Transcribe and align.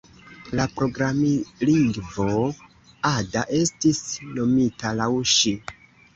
La 0.59 0.63
programlingvo 0.77 2.39
Ada 3.11 3.45
estis 3.59 4.01
nomita 4.41 4.97
laŭ 5.03 5.13
ŝi. 5.37 5.57